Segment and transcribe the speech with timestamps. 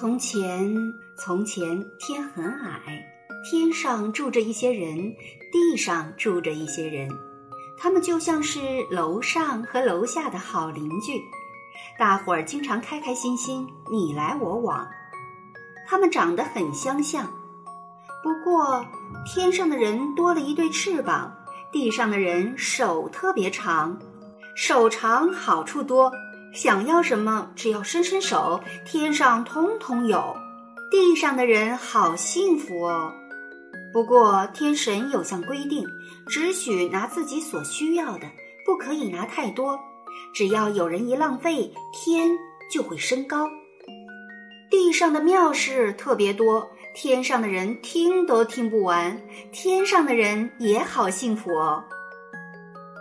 [0.00, 0.74] 从前，
[1.14, 3.04] 从前，天很矮，
[3.44, 4.96] 天上住着一些人，
[5.52, 7.06] 地上住着一些人，
[7.76, 11.20] 他们就像是楼上和楼下的好邻居，
[11.98, 14.88] 大伙儿经常开开心心，你来我往。
[15.86, 17.30] 他们长得很相像，
[18.22, 18.82] 不过
[19.26, 21.30] 天上的人多了一对翅膀，
[21.70, 23.98] 地上的人手特别长，
[24.56, 26.10] 手长好处多。
[26.52, 30.36] 想要什么，只要伸伸手，天上通通有。
[30.90, 33.12] 地上的人好幸福哦。
[33.92, 35.86] 不过天神有项规定，
[36.28, 38.26] 只许拿自己所需要的，
[38.66, 39.78] 不可以拿太多。
[40.34, 42.28] 只要有人一浪费，天
[42.70, 43.48] 就会升高。
[44.68, 49.20] 地上的妙事特别多，天上的人听都听不完。
[49.52, 51.84] 天上的人也好幸福哦。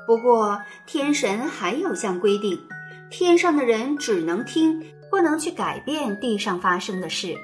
[0.08, 2.60] 不过天神还有项规定。
[3.12, 4.80] 天上的人只能听，
[5.10, 7.36] 不能去改变地上发生的事。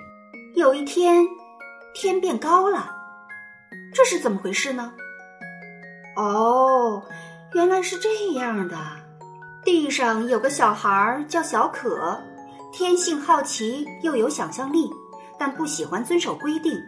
[0.55, 1.25] 有一天，
[1.93, 2.95] 天变高了，
[3.93, 4.93] 这是怎么回事呢？
[6.15, 7.01] 哦，
[7.53, 8.77] 原来是这样的。
[9.63, 12.15] 地上有个小孩叫小可，
[12.71, 14.87] 天性好奇又有想象力，
[15.39, 16.79] 但不喜欢遵守规定。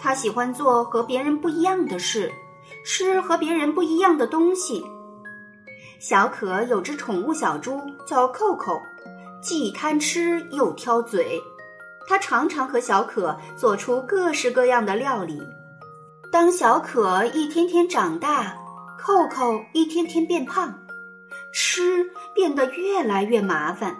[0.00, 2.32] 他喜欢做和别人不一样的事，
[2.86, 4.82] 吃和别人不一样的东西。
[5.98, 8.80] 小可有只宠物小猪，叫扣扣，
[9.40, 11.42] 既贪吃又挑嘴。
[12.08, 15.42] 它常常和小可做出各式各样的料理。
[16.30, 18.54] 当小可一天天长大，
[18.98, 20.72] 扣扣一天天变胖，
[21.52, 22.04] 吃
[22.34, 23.96] 变得越来越麻烦。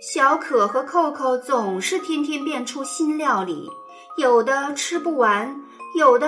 [0.00, 3.70] 小可和扣扣总是天天变出新料理，
[4.16, 5.62] 有的吃不完，
[5.96, 6.26] 有的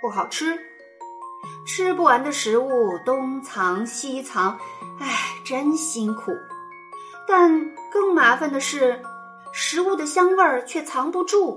[0.00, 0.58] 不好吃。
[1.64, 4.58] 吃不完的食物东藏西藏，
[4.98, 5.06] 唉，
[5.44, 6.32] 真辛苦。
[7.26, 7.50] 但
[7.90, 9.00] 更麻烦的是，
[9.52, 11.56] 食物的香味儿却藏不住。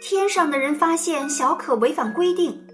[0.00, 2.66] 天上的人发现小可违反规定，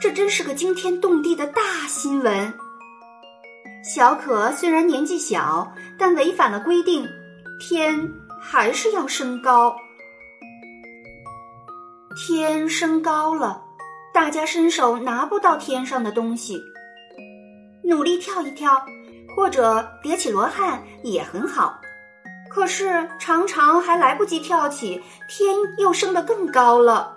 [0.00, 2.54] 这真是个惊天动地的大新闻。
[3.82, 7.08] 小可虽然年纪小，但违反了规定，
[7.58, 8.08] 天
[8.40, 9.74] 还是要升高。
[12.14, 13.63] 天升高了。
[14.14, 16.62] 大家伸手拿不到天上的东西，
[17.82, 18.86] 努力跳一跳，
[19.34, 21.80] 或者叠起罗汉也很好。
[22.48, 27.16] 可是常常还来不及跳起，天又升得更高了。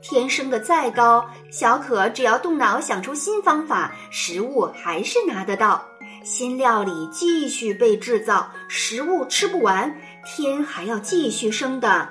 [0.00, 5.84] 天升得再高，小可只要动脑想出新方法，食物还是拿得到。
[6.22, 9.92] 新料理继续被制造，食物吃不完，
[10.24, 12.08] 天还要继续升得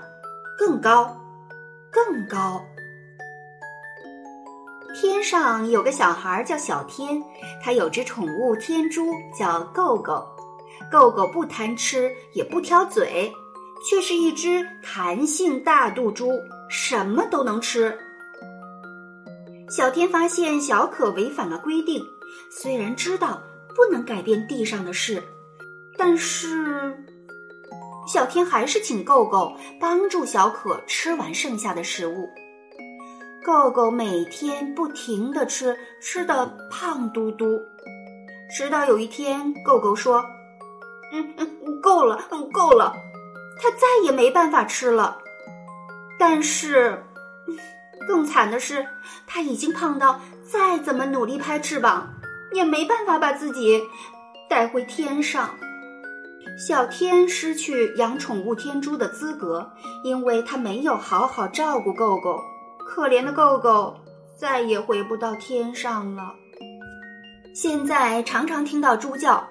[0.57, 1.17] 更高，
[1.89, 2.61] 更高。
[4.95, 7.21] 天上有个小孩叫小天，
[7.61, 10.25] 他有只宠物天猪叫够够。
[10.91, 13.33] 够够不贪吃，也不挑嘴，
[13.89, 16.31] 却是一只弹性大肚猪，
[16.69, 17.97] 什么都能吃。
[19.69, 22.01] 小天发现小可违反了规定，
[22.49, 23.41] 虽然知道
[23.75, 25.21] 不能改变地上的事，
[25.97, 26.95] 但是
[28.07, 32.29] 小天还是请够够帮助小可吃完剩下的食物。
[33.45, 37.61] 狗狗每天不停地吃，吃的胖嘟嘟。
[38.57, 40.25] 直到有一天，狗狗说
[41.13, 42.95] ：“嗯嗯，够了，嗯够了。”
[43.61, 45.19] 它再也没办法吃了。
[46.17, 47.05] 但是，
[48.09, 48.87] 更惨的是，
[49.27, 50.19] 它已经胖到
[50.51, 52.15] 再怎么努力拍翅膀，
[52.51, 53.79] 也没办法把自己
[54.49, 55.51] 带回天上。
[56.67, 59.71] 小天失去养宠物天珠的资格，
[60.03, 62.41] 因为他没有好好照顾狗狗。
[62.85, 63.95] 可怜的狗狗
[64.37, 66.33] 再也回不到天上了。
[67.53, 69.49] 现在常常听到猪叫，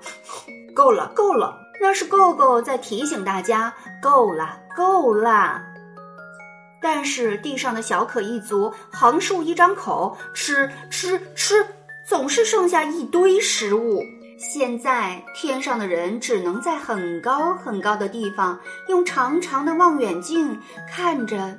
[0.75, 5.60] 够了，够了，那是狗狗在提醒大家，够了，够了。
[6.81, 11.66] 但是地上的小可一族横竖一张口，吃吃吃，
[12.06, 14.02] 总是剩下一堆食物。
[14.38, 20.60] 现在天上的人只能在很高很高的地方，用长长的望远镜
[20.90, 21.58] 看着。